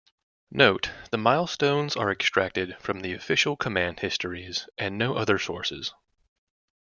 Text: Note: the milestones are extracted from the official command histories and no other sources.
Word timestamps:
Note: 0.49 0.89
the 1.11 1.17
milestones 1.19 1.95
are 1.95 2.09
extracted 2.11 2.75
from 2.79 3.01
the 3.01 3.13
official 3.13 3.55
command 3.55 3.99
histories 3.99 4.67
and 4.75 4.97
no 4.97 5.13
other 5.15 5.37
sources. 5.37 5.93